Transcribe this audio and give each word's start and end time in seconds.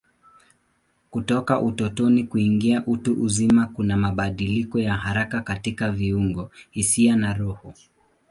Kutoka 1.09 1.59
utotoni 1.61 2.23
kuingia 2.23 2.83
utu 2.85 3.13
uzima 3.21 3.67
kuna 3.67 3.97
mabadiliko 3.97 4.79
ya 4.79 4.93
haraka 4.93 5.41
katika 5.41 5.91
viungo, 5.91 6.51
hisia 6.71 7.15
na 7.15 7.33
roho. 7.33 7.73